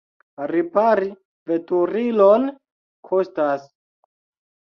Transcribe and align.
Repari 0.51 1.09
veturilon 1.51 2.47
kostas. 3.11 3.69